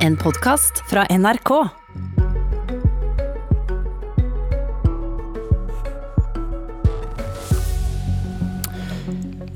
[0.00, 1.50] En podkast fra NRK.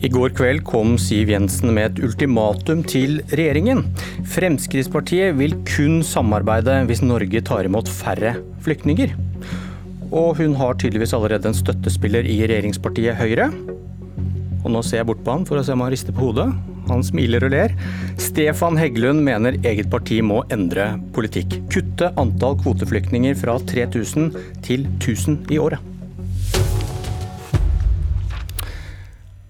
[0.05, 3.81] I går kveld kom Siv Jensen med et ultimatum til regjeringen.
[4.35, 8.35] Fremskrittspartiet vil kun samarbeide hvis Norge tar imot færre
[8.69, 9.17] flyktninger.
[10.13, 13.49] Og hun har tydeligvis allerede en støttespiller i regjeringspartiet Høyre.
[14.61, 16.51] Og nå ser jeg bort på han for å se om han rister på hodet.
[16.91, 17.75] Han smiler og ler.
[18.21, 21.59] Stefan Heggelund mener eget parti må endre politikk.
[21.73, 24.31] Kutte antall kvoteflyktninger fra 3000
[24.67, 25.83] til 1000 i året.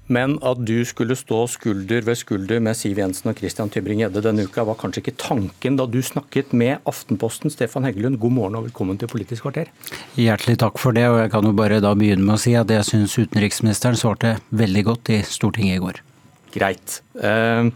[0.07, 4.45] Men at du skulle stå skulder ved skulder med Siv Jensen og Christian Tybring-Gjedde denne
[4.45, 7.53] uka, var kanskje ikke tanken da du snakket med Aftenposten.
[7.53, 9.73] Stefan Heggelund, god morgen og velkommen til Politisk kvarter.
[10.21, 12.71] Hjertelig takk for det, og jeg kan jo bare da begynne med å si at
[12.71, 16.05] jeg syns utenriksministeren svarte veldig godt i Stortinget i går.
[16.55, 17.01] Greit.
[17.19, 17.69] Eh,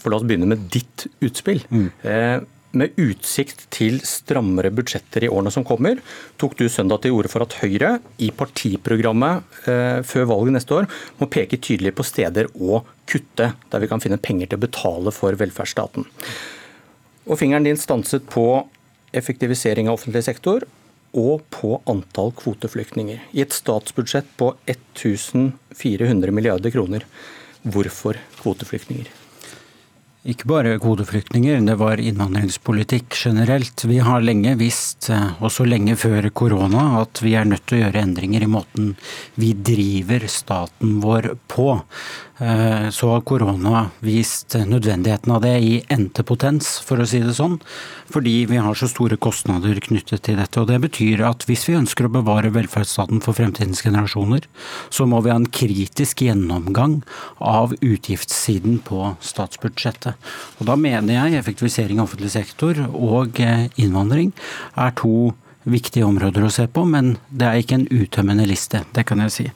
[0.00, 1.62] for la oss begynne med ditt utspill.
[1.68, 1.90] Mm.
[2.06, 2.38] Eh,
[2.70, 5.98] med utsikt til strammere budsjetter i årene som kommer,
[6.38, 10.86] tok du søndag til orde for at Høyre i partiprogrammet eh, før valget neste år
[11.18, 15.14] må peke tydelig på steder å kutte, der vi kan finne penger til å betale
[15.14, 16.06] for velferdsstaten.
[17.26, 18.46] Og fingeren din stanset på
[19.18, 20.64] effektivisering av offentlig sektor
[21.18, 23.18] og på antall kvoteflyktninger.
[23.34, 27.06] I et statsbudsjett på 1400 milliarder kroner.
[27.62, 29.10] Hvorfor kvoteflyktninger?
[30.28, 33.86] Ikke bare kvoteflyktninger, det var innvandringspolitikk generelt.
[33.88, 37.86] Vi har lenge visst, eh, også lenge før korona, at vi er nødt til å
[37.86, 38.96] gjøre endringer i måten
[39.36, 41.80] vi driver staten vår på.
[42.40, 47.34] Eh, så har korona vist nødvendigheten av det i endte potens, for å si det
[47.36, 47.58] sånn.
[48.10, 50.62] Fordi vi har så store kostnader knyttet til dette.
[50.62, 54.48] Og det betyr at hvis vi ønsker å bevare velferdsstaten for fremtidens generasjoner,
[54.88, 57.02] så må vi ha en kritisk gjennomgang
[57.44, 60.16] av utgiftssiden på statsbudsjettet.
[60.60, 64.32] Og da mener jeg effektivisering av offentlig sektor og eh, innvandring
[64.80, 65.34] er to
[65.68, 69.34] viktige områder å se på, men det er ikke en uttømmende liste, det kan jeg
[69.34, 69.50] si.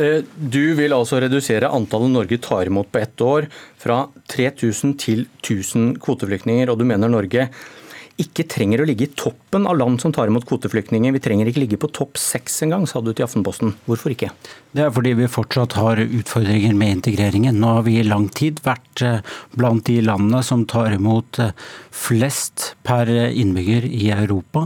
[0.00, 3.48] Eh, du vil altså redusere antallet Norge tar imot på ett år
[3.80, 7.48] fra 3000 til 1000 kvoteflyktninger, og du mener Norge
[8.20, 11.14] ikke trenger å ligge i toppen av land som tar imot kvoteflyktninger.
[11.14, 13.74] Vi trenger ikke ligge på topp seks engang, sa du til Aftenposten.
[13.86, 14.32] Hvorfor ikke?
[14.72, 17.60] Det er fordi vi fortsatt har utfordringer med integreringen.
[17.60, 19.24] Nå har vi i lang tid vært eh,
[19.56, 21.56] blant de landene som tar imot eh,
[21.92, 24.64] flest per innbygger i Europa.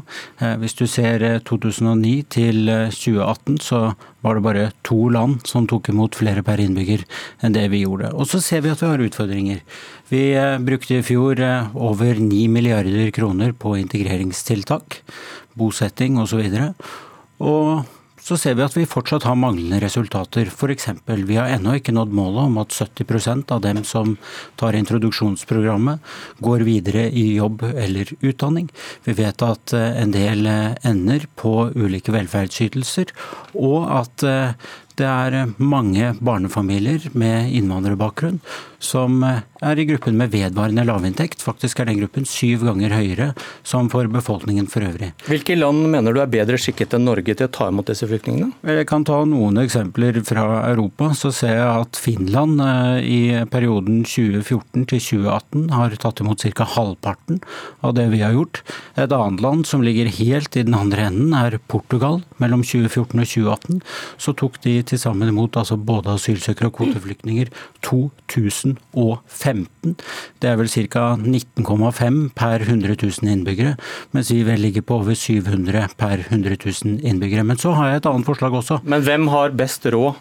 [0.60, 3.80] Hvis du ser 2009 til 2018, så
[4.26, 7.04] var det bare to land som tok imot flere per innbygger
[7.44, 8.10] enn det vi gjorde.
[8.14, 9.60] Og så ser vi at vi har utfordringer.
[10.08, 15.00] Vi eh, brukte i fjor eh, over 9 milliarder kroner på integreringstiltak,
[15.58, 16.44] bosetting osv.
[17.42, 17.82] Og,
[18.26, 20.46] så ser vi at vi fortsatt har manglende resultater.
[20.50, 20.88] F.eks.
[21.06, 24.14] vi har ennå ikke nådd målet om at 70% av dem som
[24.58, 26.02] tar introduksjonsprogrammet,
[26.38, 28.70] går videre i jobb eller utdanning.
[29.06, 33.10] Vi vet at eh, en del ender på ulike velferdsytelser,
[33.58, 34.26] og at
[34.96, 38.40] det er mange barnefamilier med innvandrerbakgrunn
[38.82, 41.42] som er i gruppen med vedvarende lavinntekt.
[41.44, 43.28] Faktisk er den gruppen syv ganger høyere
[43.66, 45.12] som for befolkningen for øvrig.
[45.28, 48.52] Hvilke land mener du er bedre skikket enn Norge til å ta imot disse flyktningene?
[48.66, 51.12] Jeg kan ta noen eksempler fra Europa.
[51.16, 53.20] Så ser jeg at Finland eh, i
[53.50, 56.68] perioden 2014 til 2018 har tatt imot ca.
[56.76, 57.40] halvparten
[57.86, 58.62] av det vi har gjort.
[58.96, 62.20] Et annet land som ligger helt i den andre enden er Portugal.
[62.42, 63.82] Mellom 2014 og 2018
[64.20, 67.50] så tok de til sammen imot altså både asylsøkere og kvoteflyktninger
[67.86, 69.96] 2015.
[70.42, 71.04] Det er vel ca.
[71.20, 73.76] 19,5 per 100 000 innbyggere,
[74.16, 77.46] mens vi vel ligger på over 700 per 100 000 innbyggere.
[77.46, 78.80] Men så har jeg et annet forslag også.
[78.84, 80.14] Men hvem har best råd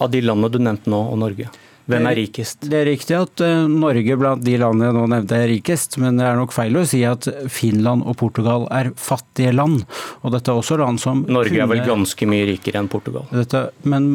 [0.00, 1.50] av de landene du nevnte nå, og Norge?
[1.90, 2.64] Hvem er rikest?
[2.70, 6.20] Det er riktig at eh, Norge blant de landene jeg nå nevnte er rikest, men
[6.20, 9.84] det er nok feil å si at Finland og Portugal er fattige land.
[10.22, 11.64] Og dette er også land som Norge kunne...
[11.66, 13.26] er vel ganske mye rikere enn Portugal?
[13.34, 13.64] Dette...
[13.82, 14.08] Men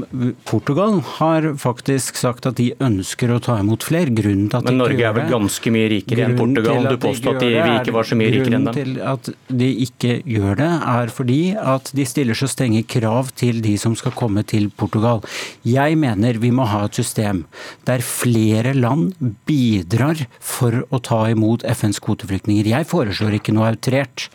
[0.47, 4.13] Portugal har faktisk sagt at de ønsker å ta imot flere.
[4.15, 6.89] Grunnen til at men Norge er vel ganske mye rikere enn Portugal?
[6.89, 8.77] Du påstår at de, vi ikke var så mye rikere enn dem?
[8.77, 9.31] Grunnen til at
[9.63, 11.41] de ikke gjør det, er fordi
[11.75, 15.23] at de stiller så strenge krav til de som skal komme til Portugal.
[15.67, 17.43] Jeg mener vi må ha et system
[17.87, 19.15] der flere land
[19.47, 22.67] bidrar for å ta imot FNs kvoteflyktninger.
[22.71, 24.27] Jeg foreslår ikke noe outrert.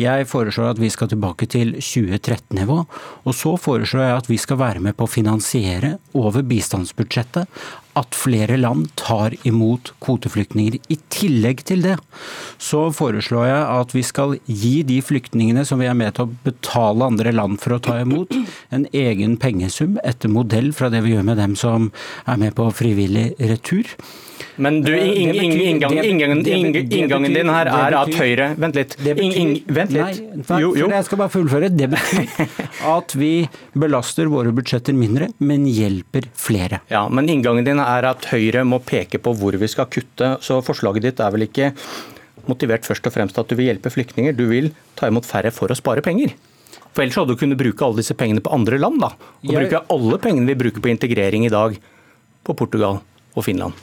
[0.00, 2.80] Jeg foreslår at vi skal tilbake til 2013-nivå.
[3.24, 7.50] Og så foreslår jeg at vi skal være med på å finansiere over bistandsbudsjettet
[7.98, 10.78] at flere land tar imot kvoteflyktninger.
[10.90, 11.96] I tillegg til det
[12.62, 16.36] så foreslår jeg at vi skal gi de flyktningene som vi er med til å
[16.46, 18.34] betale andre land for å ta imot,
[18.74, 21.90] en egen pengesum etter modell fra det vi gjør med dem som
[22.26, 23.94] er med på frivillig retur.
[24.56, 26.42] Men du, inngangen
[27.34, 28.94] din her er at Høyre Vent litt.
[29.02, 30.50] Vent litt.
[30.62, 30.74] Jo.
[30.78, 31.70] Jeg skal bare fullføre.
[31.74, 32.26] Det betyr
[32.94, 33.32] at vi
[33.78, 36.80] belaster våre budsjetter mindre, men hjelper flere.
[36.92, 40.34] Ja, Men inngangen din er at Høyre må peke på hvor vi skal kutte.
[40.44, 41.70] Så forslaget ditt er vel ikke
[42.48, 45.72] motivert først og fremst at du vil hjelpe flyktninger, du vil ta imot færre for
[45.72, 46.34] å spare penger?
[46.94, 49.00] For Ellers hadde du kunnet bruke alle disse pengene på andre land.
[49.02, 51.78] da, Og bruke alle pengene vi bruker på integrering i dag,
[52.44, 53.00] på Portugal
[53.34, 53.74] og Finland.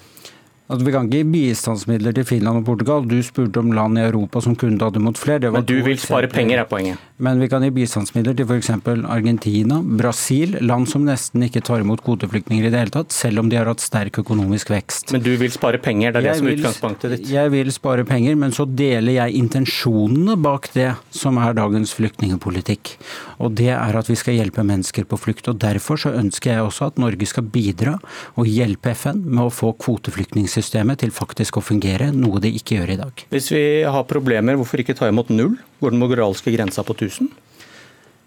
[0.72, 3.04] Altså, vi kan ikke gi bistandsmidler til Finland og Portugal.
[3.04, 5.50] Du spurte om land i Europa som kunne tatt imot flere.
[5.52, 7.02] Men du vil spare penger, er poenget.
[7.20, 8.70] Men vi kan gi bistandsmidler til f.eks.
[9.04, 13.50] Argentina, Brasil, land som nesten ikke tar imot kvoteflyktninger i det hele tatt, selv om
[13.52, 15.12] de har hatt sterk økonomisk vekst.
[15.12, 17.28] Men du vil spare penger, det er jeg det som er utgangspunktet ditt?
[17.36, 22.96] Jeg vil spare penger, men så deler jeg intensjonene bak det som er dagens flyktningepolitikk.
[23.44, 25.52] Og det er at vi skal hjelpe mennesker på flukt.
[25.52, 27.98] og Derfor så ønsker jeg også at Norge skal bidra
[28.40, 32.80] og hjelpe FN med å få kvoteflyktningssystemet systemet til faktisk å fungere, noe det ikke
[32.80, 33.24] gjør i dag.
[33.34, 35.58] Hvis vi har problemer, hvorfor ikke ta imot null?
[35.82, 37.32] Går den moralske grensa på 1000?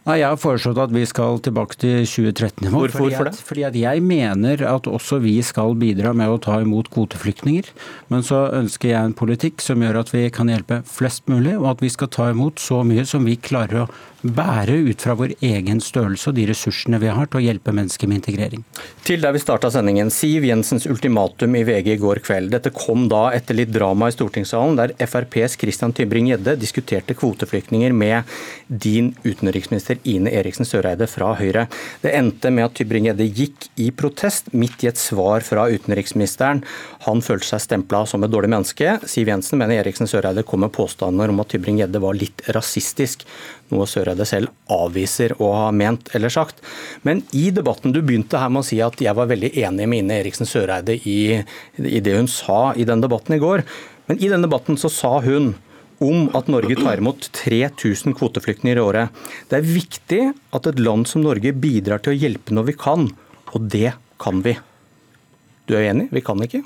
[0.05, 2.83] Nei, Jeg har foreslått at vi skal tilbake til 2013-nivå.
[2.83, 6.59] Hvorfor fordi, at, fordi at jeg mener at også vi skal bidra med å ta
[6.61, 7.71] imot kvoteflyktninger.
[8.13, 11.71] Men så ønsker jeg en politikk som gjør at vi kan hjelpe flest mulig, og
[11.73, 13.89] at vi skal ta imot så mye som vi klarer å
[14.25, 18.09] bære ut fra vår egen størrelse og de ressursene vi har til å hjelpe mennesker
[18.09, 18.63] med integrering.
[19.05, 20.09] Til der vi starta sendingen.
[20.13, 22.51] Siv Jensens ultimatum i VG i går kveld.
[22.55, 28.31] Dette kom da etter litt drama i stortingssalen, der FrPs Christian Tybring-Gjedde diskuterte kvoteflyktninger med
[28.69, 31.67] din utenriksminister Ine Eriksen Søreide fra Høyre.
[32.01, 36.65] Det endte med at Tybring-Gjedde gikk i protest midt i et svar fra utenriksministeren.
[37.05, 38.97] Han følte seg stempla som et dårlig menneske.
[39.05, 43.29] Siv Jensen mener Eriksen Søreide kom med påstander om at Tybring-Gjedde var litt rasistisk
[43.73, 46.63] noe Søreide selv avviser å ha ment eller sagt.
[47.03, 50.05] Men i debatten, du begynte her med å si at jeg var veldig enig med
[50.05, 51.43] Ine Eriksen Søreide i,
[51.83, 53.65] i det hun sa i den debatten i går.
[54.07, 55.57] Men i den debatten så sa hun
[56.05, 59.25] om at Norge tar imot 3000 kvoteflyktninger i året.
[59.51, 60.23] Det er viktig
[60.55, 63.09] at et land som Norge bidrar til å hjelpe når vi kan,
[63.55, 64.57] og det kan vi.
[65.67, 66.11] Du er enig?
[66.13, 66.65] Vi kan ikke?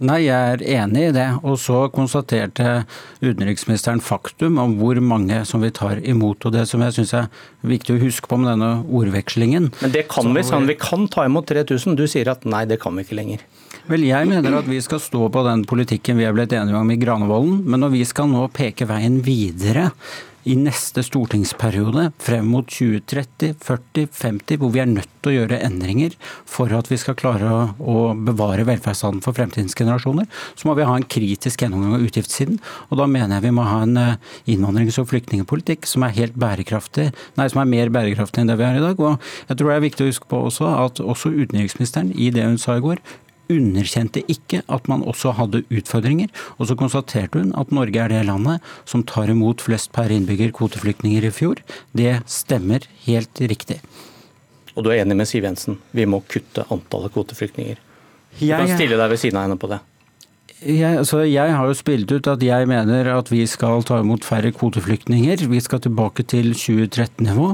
[0.00, 1.26] Nei, jeg er enig i det.
[1.44, 2.86] Og så konstaterte
[3.20, 6.46] utenriksministeren faktum om hvor mange som vi tar imot.
[6.48, 7.28] Og det som jeg syns er
[7.68, 10.68] viktig å huske på med denne ordvekslingen Men det kan vi, sånn.
[10.70, 11.98] Vi kan ta imot 3000.
[12.00, 13.44] Du sier at nei, det kan vi ikke lenger.
[13.90, 16.90] Vel, Jeg mener at vi skal stå på den politikken vi er blitt enige om
[16.90, 17.60] i Granevolden.
[17.68, 19.90] Men når vi skal nå peke veien videre
[20.48, 25.60] i neste stortingsperiode, frem mot 2030, 40, 50, hvor vi er nødt til å gjøre
[25.66, 26.16] endringer
[26.48, 30.96] for at vi skal klare å bevare velferdsstaten for fremtidens generasjoner, så må vi ha
[30.96, 32.60] en kritisk gjennomgang av utgiftssiden.
[32.88, 34.18] Og da mener jeg vi må ha en eh,
[34.54, 38.68] innvandrings- og flyktningpolitikk som er helt bærekraftig, nei, som er mer bærekraftig enn det vi
[38.68, 39.00] har i dag.
[39.00, 39.18] Og
[39.50, 42.60] jeg tror det er viktig å huske på også at også utenriksministeren i det hun
[42.60, 43.02] sa i går,
[43.50, 46.30] underkjente ikke at man også hadde utfordringer.
[46.58, 50.54] Og så konstaterte hun at Norge er det landet som tar imot flest per innbygger
[50.56, 51.60] kvoteflyktninger i fjor.
[51.96, 53.80] Det stemmer helt riktig.
[54.76, 57.80] Og du er enig med Siv Jensen, vi må kutte antallet kvoteflyktninger?
[58.38, 59.80] Du kan stille deg ved siden av henne på det.
[60.60, 64.26] Jeg, altså jeg, har jo spilt ut at jeg mener at vi skal ta imot
[64.28, 65.46] færre kvoteflyktninger.
[65.48, 67.46] Vi skal tilbake til 2013-nivå.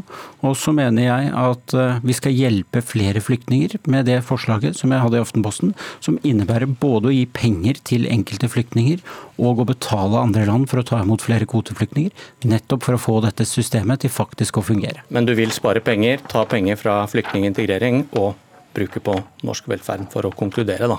[0.42, 4.90] Og så mener jeg at eh, vi skal hjelpe flere flyktninger med det forslaget som
[4.90, 9.04] jeg hadde i Aftenposten, som innebærer både å gi penger til enkelte flyktninger
[9.38, 12.10] og å betale andre land for å ta imot flere kvoteflyktninger.
[12.50, 15.06] Nettopp for å få dette systemet til faktisk å fungere.
[15.14, 18.34] Men du vil spare penger, ta penger fra flyktningintegrering og
[18.74, 20.98] bruke på norsk velferd for å konkludere, da?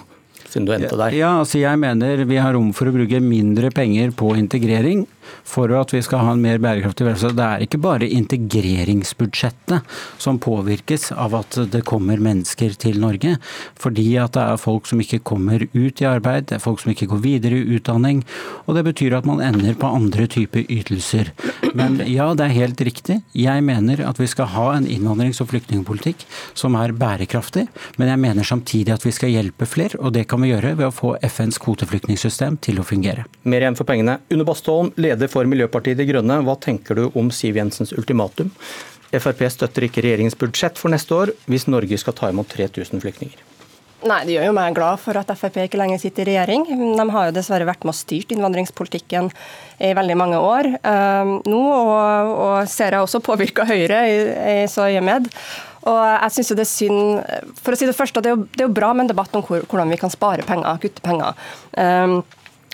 [0.50, 1.16] Siden du endte der?
[1.16, 5.06] Ja, altså jeg mener vi har rom for å bruke mindre penger på integrering
[5.48, 7.36] for at vi skal ha en mer bærekraftig velferd.
[7.38, 13.38] Det er ikke bare integreringsbudsjettet som påvirkes av at det kommer mennesker til Norge.
[13.80, 16.94] Fordi at det er folk som ikke kommer ut i arbeid, det er folk som
[16.94, 18.24] ikke går videre i utdanning.
[18.66, 21.32] Og det betyr at man ender på andre typer ytelser.
[21.77, 23.22] Men ja, det er helt riktig.
[23.38, 26.25] Jeg mener at vi skal ha en innvandrings- og flyktningpolitikk
[26.58, 27.68] som er bærekraftig.
[27.98, 30.88] Men jeg mener samtidig at vi skal hjelpe flere, og det kan vi gjøre ved
[30.89, 33.25] å få FNs kvoteflyktningsystem til å fungere.
[33.44, 34.20] Mer igjen for pengene.
[34.34, 36.41] Une Bastholm, leder for Miljøpartiet De Grønne.
[36.46, 38.53] Hva tenker du om Siv Jensens ultimatum?
[39.15, 43.46] Frp støtter ikke regjeringens budsjett for neste år hvis Norge skal ta imot 3000 flyktninger.
[44.06, 46.67] Nei, Det gjør jo meg glad for at Frp ikke lenger sitter i regjering.
[47.00, 49.32] De har jo dessverre vært med og styrt innvandringspolitikken
[49.82, 54.20] i veldig mange år um, nå, og, og, ser jeg også påvirka Høyre i,
[54.62, 55.32] i så øyemed.
[55.88, 58.67] Og jeg synes jo det er synd, for å si Det først, jo, det er
[58.67, 61.38] jo bra med en debatt om hvor, hvordan vi kan spare penger, kutte penger.
[61.77, 62.20] Um,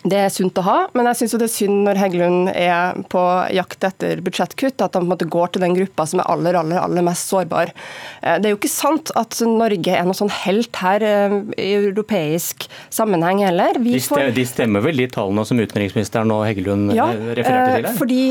[0.04, 3.22] Det er sunt å ha, men jeg syns det er synd når Heggelund er på
[3.56, 6.58] jakt etter budsjettkutt, at han på en måte går til den gruppa som er aller
[6.60, 7.72] aller, aller mest sårbar.
[8.20, 11.70] Eh, det er jo ikke sant at Norge er noe sånn helt her eh, i
[11.78, 13.80] europeisk sammenheng heller.
[13.80, 17.88] De, stemmer, de, stemmer vel de tallene som utenriksministeren og Heggelund ja, eh, refererte til?
[17.88, 18.22] Ja, fordi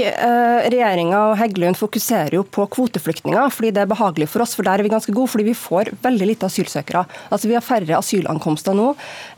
[0.73, 4.83] regjeringa og Heggelund fokuserer jo på kvoteflyktninger, fordi det er behagelig for oss, for der
[4.83, 5.33] er vi ganske gode.
[5.33, 7.07] Fordi vi får veldig lite asylsøkere.
[7.33, 8.93] Altså Vi har færre asylankomster nå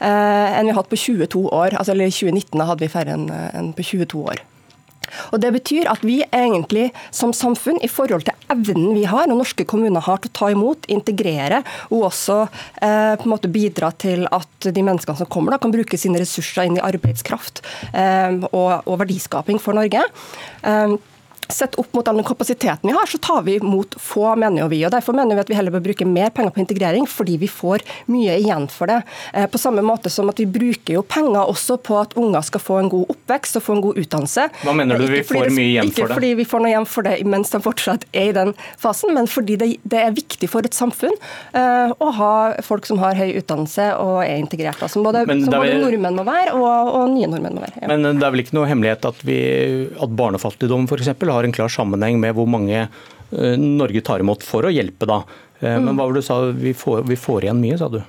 [0.04, 1.76] enn vi har hatt på 22 år.
[1.78, 4.42] altså eller 2019 hadde vi færre enn på 22 år.
[5.32, 9.40] Og Det betyr at vi egentlig som samfunn, i forhold til evnen vi har, og
[9.40, 13.92] norske kommuner har til å ta imot, integrere og også eh, på en måte bidra
[14.00, 18.40] til at de menneskene som kommer, da, kan bruke sine ressurser inn i arbeidskraft eh,
[18.50, 20.04] og, og, verdiskaping for Norge.
[20.64, 20.96] Eh,
[21.48, 24.80] Sett opp mot den kapasiteten vi har, så tar vi mot få, mener jo vi.
[24.86, 27.48] og Derfor mener vi at vi heller bør bruke mer penger på integrering, fordi vi
[27.50, 29.00] får mye igjen for det.
[29.34, 32.62] Eh, på samme måte som at vi bruker jo penger også på at unger skal
[32.62, 34.46] få en god oppvekst og få en god utdannelse.
[34.64, 36.06] Hva mener du vi får mye igjen for det?
[36.06, 39.14] Ikke fordi vi får noe igjen for det mens de fortsatt er i den fasen,
[39.16, 41.14] men fordi det, det er viktig for et samfunn
[41.56, 42.32] uh, å ha
[42.64, 44.80] folk som har høy utdannelse og er integrert.
[44.90, 47.82] Som både, som både nordmenn må være, og, og, nye nordmenn må være.
[47.82, 47.90] Ja.
[47.92, 49.38] Men det er vel ikke noe hemmelighet at, vi,
[49.92, 54.62] at barnefattigdom f.eks har en klar sammenheng med hvor mange eh, Norge tar imot for
[54.62, 55.10] å hjelpe.
[55.10, 55.24] da.
[55.58, 55.96] Eh, men mm.
[55.96, 58.04] hva var det du sa, vi får, vi får igjen mye, sa du?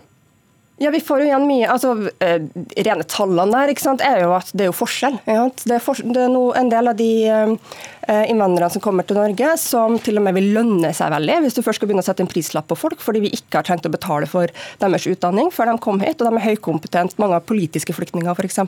[0.77, 1.67] Ja, Vi får jo igjen mye.
[1.71, 2.41] altså eh,
[2.83, 5.21] Rene tallene der ikke sant, er jo at det er jo forskjell.
[5.23, 7.11] Det er, for, det er no, en del av de
[8.07, 11.61] innvandrerne som kommer til Norge som til og med vil lønne seg veldig, hvis du
[11.65, 13.93] først skal begynne å sette en prislapp på folk, fordi vi ikke har trengt å
[13.93, 16.21] betale for deres utdanning før de kom hit.
[16.21, 17.19] og De er høykompetente.
[17.21, 18.61] Mange av politiske flyktninger f.eks.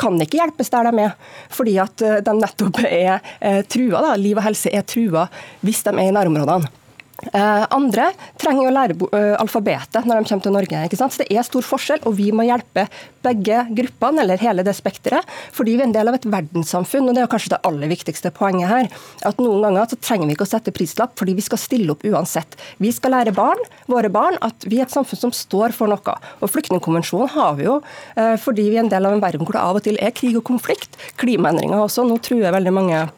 [0.00, 1.14] kan ikke hjelpes der de er,
[1.52, 4.04] fordi at eh, de nettopp er eh, trua.
[4.08, 4.16] Da.
[4.20, 5.28] Liv og helse er trua
[5.64, 6.77] hvis de er i nærområdene.
[7.18, 10.82] Eh, andre trenger å lære eh, alfabetet når de kommer til Norge.
[10.86, 11.14] ikke sant?
[11.16, 12.86] Så Det er stor forskjell, og vi må hjelpe
[13.26, 15.26] begge gruppene, eller hele det spekteret.
[15.52, 18.30] Fordi vi er en del av et verdenssamfunn, og det er kanskje det aller viktigste
[18.30, 18.88] poenget her.
[19.26, 22.06] At noen ganger så trenger vi ikke å sette prislapp, fordi vi skal stille opp
[22.06, 22.54] uansett.
[22.78, 26.18] Vi skal lære barn, våre barn at vi er et samfunn som står for noe.
[26.38, 27.80] Og Flyktningkonvensjonen har vi jo
[28.14, 30.14] eh, fordi vi er en del av en verden hvor det av og til er
[30.14, 30.94] krig og konflikt.
[31.18, 32.06] Klimaendringer også.
[32.06, 33.08] Nå truer veldig mange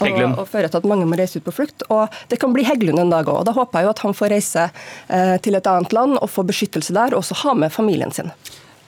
[0.00, 1.84] og, og fører til at mange må reise ut på flukt.
[1.92, 3.44] Og det kan bli Heggelund en dag òg.
[3.48, 6.44] Da håper jeg jo at han får reise eh, til et annet land og få
[6.48, 8.32] beskyttelse der, og også ha med familien sin.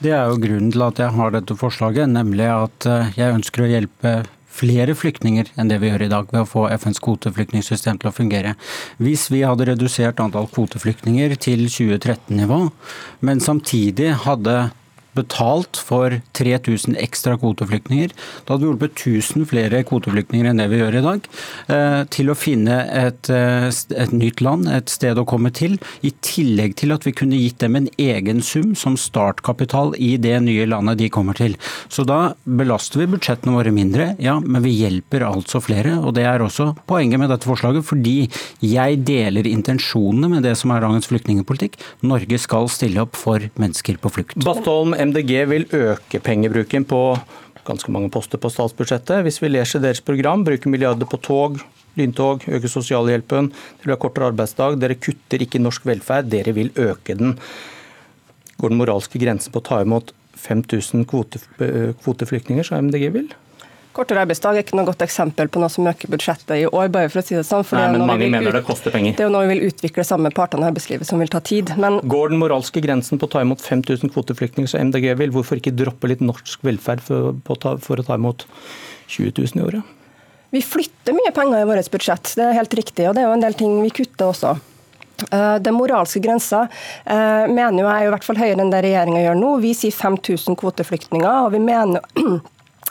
[0.02, 3.64] Det er jo grunnen til at jeg har dette forslaget, nemlig at eh, jeg ønsker
[3.64, 4.14] å hjelpe
[4.52, 8.14] flere flyktninger enn det vi gjør i dag, ved å få FNs kvoteflyktningsystem til å
[8.14, 8.54] fungere.
[9.02, 12.61] Hvis vi hadde redusert antall kvoteflyktninger til 2013-nivå,
[13.25, 14.57] men samtidig hadde
[15.16, 18.12] betalt for 3000 ekstra kvoteflyktninger.
[18.47, 21.28] Da hadde vi hjulpet 1000 flere kvoteflyktninger enn det vi gjør i dag,
[21.69, 25.78] eh, til å finne et, eh, et, nytt land, et sted å komme til.
[26.02, 30.40] I tillegg til at vi kunne gitt dem en egen sum som startkapital i det
[30.42, 31.57] nye landet de kommer til.
[31.88, 35.99] Så da belaster vi budsjettene våre mindre, ja, men vi hjelper altså flere.
[36.02, 40.71] Og det er også poenget med dette forslaget, fordi jeg deler intensjonene med det som
[40.71, 41.78] er dagens flyktningpolitikk.
[42.02, 44.38] Norge skal stille opp for mennesker på flukt.
[44.42, 47.02] Bastholm, MDG vil øke pengebruken på
[47.66, 49.23] ganske mange poster på statsbudsjettet.
[49.26, 51.61] Hvis vi leser deres program, bruker milliarder på tog,
[51.99, 54.78] lyntog, øke sosialhjelpen, det vil ha kortere arbeidsdag.
[54.82, 57.37] Dere kutter ikke norsk velferd, dere vil øke den.
[58.59, 61.42] Går den moralske grensen på å ta imot 5000 kvote,
[62.02, 63.32] kvoteflyktninger, som MDG vil?
[63.93, 66.89] Kortere arbeidsdag er ikke noe godt eksempel på noe som øker budsjettet i år.
[66.93, 67.65] bare for å si Det sånn.
[67.77, 69.17] Nei, men mange mener det koster penger.
[69.17, 71.41] Det er jo noe vi vil utvikle sammen med partene i arbeidslivet, som vil ta
[71.41, 71.75] tid.
[71.77, 75.35] Men Går den moralske grensen på å ta imot 5000 kvoteflyktninger som MDG vil?
[75.37, 78.47] Hvorfor ikke droppe litt norsk velferd for, ta, for å ta imot
[79.09, 79.83] 20 000 i året?
[80.53, 83.09] Vi flytter mye penger i vårt budsjett, det er helt riktig.
[83.09, 84.57] Og det er jo en del ting vi kutter også.
[85.31, 86.65] Eh, den moralske grensa
[87.05, 89.53] eh, mener jeg er i hvert fall høyere enn det regjeringa gjør nå.
[89.63, 92.03] Vi sier 5000 kvoteflyktninger, og vi mener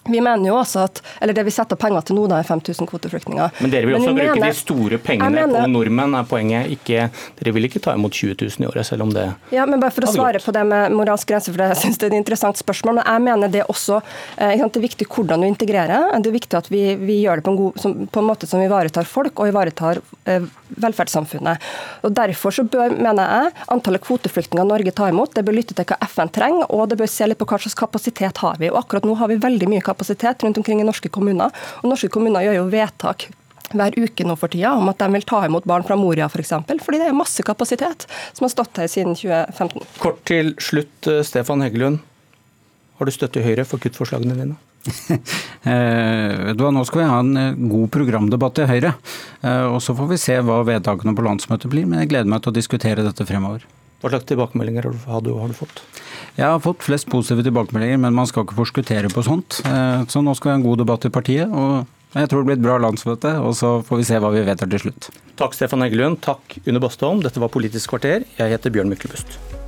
[0.09, 2.87] Vi mener jo også at, eller Det vi setter penger til nå, da er 5000
[2.89, 3.51] kvoteflyktninger.
[3.61, 6.71] Men dere vil også bruke mener, de store pengene mener, på nordmenn, er poenget.
[6.73, 7.05] Ikke,
[7.37, 9.93] dere vil ikke ta imot 20 000 i året, selv om det Ja, men bare
[9.93, 12.17] For å svare på det med moralsk grense, for det, jeg synes det er et
[12.17, 12.97] interessant spørsmål.
[12.97, 13.99] men Jeg mener det også
[14.37, 16.09] eh, Det er viktig hvordan du integrerer.
[16.17, 18.49] Det er viktig at vi, vi gjør det på en, god, som, på en, måte
[18.49, 20.49] som ivaretar folk og ivaretar eh,
[20.81, 21.69] velferdssamfunnet.
[22.07, 25.85] Og Derfor så bør, mener jeg, antallet kvoteflyktninger Norge tar imot, det bør lytte til
[25.85, 28.71] hva FN trenger, og det bør se litt på hva slags kapasitet har vi.
[28.73, 31.53] Og Akkurat nå har vi veldig mye kapasitet kapasitet rundt omkring i norske kommuner.
[31.83, 33.29] Og norske kommuner gjør jo vedtak
[33.71, 36.33] hver uke nå for tida om at de vil ta imot barn fra Moria f.eks.
[36.33, 39.85] For eksempel, fordi det er masse kapasitet som har stått her siden 2015.
[40.01, 42.01] Kort til slutt, eh, Stefan Heggelund.
[42.99, 44.59] Har du støtte i Høyre for kuttforslagene dine?
[45.69, 48.95] eh, nå skal vi ha en eh, god programdebatt i Høyre.
[49.41, 51.87] Eh, og Så får vi se hva vedtakene på landsmøtet blir.
[51.89, 53.65] Men jeg gleder meg til å diskutere dette fremover.
[54.01, 55.83] Hva slags tilbakemeldinger har du, har du fått?
[56.37, 59.61] Jeg har fått flest positive tilbakemeldinger, men man skal ikke forskuttere på sånt.
[59.67, 61.51] Eh, så nå skal vi ha en god debatt i partiet.
[61.51, 64.43] og jeg tror det blir et bra landsmøte, og så får vi se hva vi
[64.43, 65.07] vedtar til slutt.
[65.39, 67.23] Takk Stefan Heggelund, takk Une Bastholm.
[67.23, 68.27] Dette var Politisk kvarter.
[68.35, 69.60] Jeg heter Bjørn Myklebust.